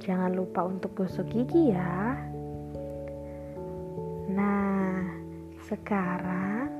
jangan 0.00 0.32
lupa 0.32 0.64
untuk 0.64 0.96
gosok 0.96 1.28
gigi 1.28 1.76
ya. 1.76 2.16
Nah, 4.32 5.04
sekarang 5.68 6.72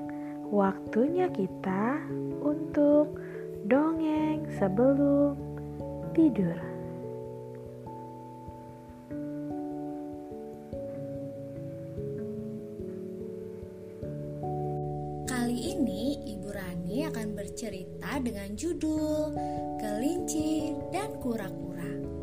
waktunya 0.48 1.28
kita 1.28 2.00
untuk 2.40 3.20
dongeng 3.68 4.48
sebelum 4.56 5.36
tidur. 6.16 6.56
Kali 15.28 15.76
ini 15.76 16.18
Ibu 16.34 16.48
Rani 16.50 17.04
akan 17.04 17.28
bercerita 17.36 18.16
dengan 18.24 18.56
judul 18.56 19.36
Kelinci 19.78 20.74
dan 20.90 21.14
Kura-Kura. 21.20 22.19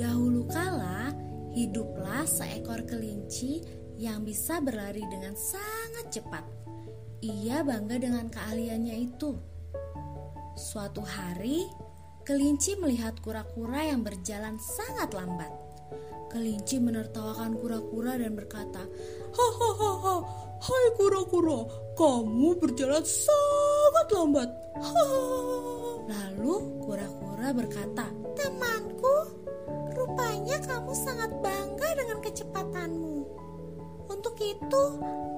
Dahulu 0.00 0.48
kala, 0.48 1.12
hiduplah 1.52 2.24
seekor 2.24 2.88
kelinci 2.88 3.60
yang 4.00 4.24
bisa 4.24 4.56
berlari 4.64 5.04
dengan 5.04 5.36
sangat 5.36 6.08
cepat. 6.08 6.40
Ia 7.20 7.60
bangga 7.60 8.00
dengan 8.00 8.32
keahliannya 8.32 8.96
itu. 8.96 9.36
Suatu 10.56 11.04
hari, 11.04 11.68
kelinci 12.24 12.80
melihat 12.80 13.20
kura-kura 13.20 13.92
yang 13.92 14.00
berjalan 14.00 14.56
sangat 14.56 15.12
lambat. 15.12 15.52
Kelinci 16.32 16.80
menertawakan 16.80 17.60
kura-kura 17.60 18.16
dan 18.16 18.32
berkata, 18.32 18.80
Hahaha, 19.36 20.16
hai 20.64 20.86
kura-kura, 20.96 21.68
kamu 21.92 22.56
berjalan 22.56 23.04
sangat 23.04 24.06
lambat. 24.16 24.48
Lalu 26.16 26.54
kura-kura 26.88 27.52
berkata, 27.52 28.08
rupanya 28.40 28.59
kamu 30.80 30.96
sangat 30.96 31.28
bangga 31.44 31.88
dengan 31.92 32.18
kecepatanmu. 32.24 33.16
Untuk 34.08 34.32
itu, 34.40 34.84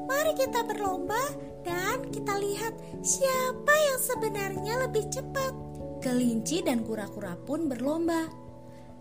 mari 0.06 0.38
kita 0.38 0.62
berlomba 0.62 1.18
dan 1.66 2.06
kita 2.14 2.38
lihat 2.38 2.78
siapa 3.02 3.74
yang 3.74 3.98
sebenarnya 3.98 4.74
lebih 4.86 5.10
cepat. 5.10 5.50
Kelinci 5.98 6.62
dan 6.62 6.86
kura-kura 6.86 7.34
pun 7.42 7.66
berlomba. 7.66 8.30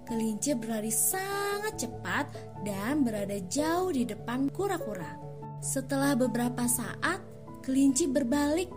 Kelinci 0.10 0.58
berlari 0.58 0.90
sangat 0.90 1.78
cepat 1.78 2.34
dan 2.66 3.06
berada 3.06 3.38
jauh 3.46 3.94
di 3.94 4.02
depan 4.10 4.50
kura-kura. 4.50 5.22
Setelah 5.62 6.18
beberapa 6.18 6.66
saat, 6.66 7.22
kelinci 7.62 8.10
berbalik 8.10 8.74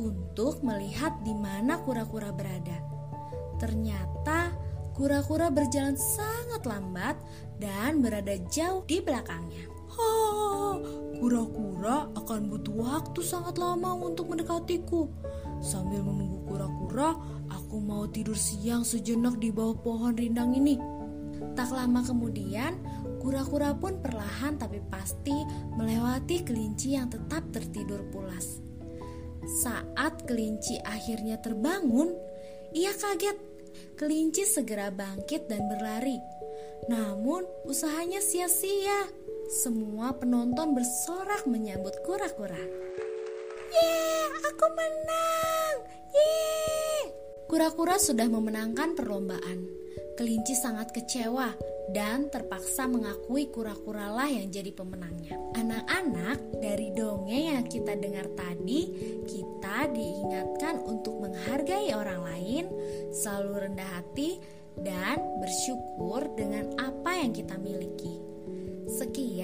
untuk 0.00 0.64
melihat 0.64 1.20
di 1.20 1.36
mana 1.36 1.76
kura-kura 1.84 2.32
berada. 2.32 2.80
Ternyata 3.60 4.61
kura-kura 4.92 5.48
berjalan 5.48 5.96
sangat 5.96 6.62
lambat 6.68 7.16
dan 7.58 8.04
berada 8.04 8.36
jauh 8.52 8.84
di 8.84 9.00
belakangnya. 9.00 9.68
Kura-kura 11.22 12.10
akan 12.18 12.50
butuh 12.50 12.74
waktu 12.74 13.20
sangat 13.22 13.60
lama 13.60 13.94
untuk 13.94 14.32
mendekatiku. 14.32 15.06
Sambil 15.62 16.02
menunggu 16.02 16.42
kura-kura, 16.48 17.14
aku 17.46 17.78
mau 17.78 18.10
tidur 18.10 18.34
siang 18.34 18.82
sejenak 18.82 19.38
di 19.38 19.54
bawah 19.54 19.78
pohon 19.78 20.18
rindang 20.18 20.56
ini. 20.58 20.74
Tak 21.54 21.70
lama 21.70 22.02
kemudian, 22.02 22.74
kura-kura 23.22 23.70
pun 23.76 24.02
perlahan 24.02 24.58
tapi 24.58 24.82
pasti 24.90 25.46
melewati 25.78 26.42
kelinci 26.42 26.98
yang 26.98 27.06
tetap 27.06 27.46
tertidur 27.54 28.02
pulas. 28.10 28.58
Saat 29.62 30.26
kelinci 30.26 30.82
akhirnya 30.82 31.38
terbangun, 31.38 32.14
ia 32.74 32.90
kaget. 32.94 33.51
Kelinci 34.02 34.42
segera 34.42 34.90
bangkit 34.90 35.46
dan 35.46 35.70
berlari. 35.70 36.18
Namun, 36.90 37.46
usahanya 37.62 38.18
sia-sia. 38.18 39.06
Semua 39.62 40.10
penonton 40.18 40.74
bersorak 40.74 41.46
menyambut 41.46 42.02
kura-kura. 42.02 42.58
Yeay, 43.70 44.26
aku 44.42 44.66
menang! 44.74 45.76
Yeay! 46.10 47.14
Kura-kura 47.46 47.94
sudah 48.02 48.26
memenangkan 48.26 48.98
perlombaan. 48.98 49.70
Kelinci 50.22 50.54
sangat 50.54 50.94
kecewa 50.94 51.50
dan 51.90 52.30
terpaksa 52.30 52.86
mengakui 52.86 53.50
kura-kura 53.50 54.06
lah 54.06 54.30
yang 54.30 54.54
jadi 54.54 54.70
pemenangnya. 54.70 55.34
Anak-anak, 55.58 56.62
dari 56.62 56.94
dongeng 56.94 57.58
yang 57.58 57.66
kita 57.66 57.98
dengar 57.98 58.30
tadi, 58.38 58.86
kita 59.26 59.90
diingatkan 59.90 60.78
untuk 60.86 61.26
menghargai 61.26 61.90
orang 61.98 62.22
lain, 62.22 62.64
selalu 63.10 63.66
rendah 63.66 63.98
hati, 63.98 64.38
dan 64.78 65.18
bersyukur 65.42 66.30
dengan 66.38 66.70
apa 66.78 67.18
yang 67.18 67.34
kita 67.34 67.58
miliki. 67.58 67.81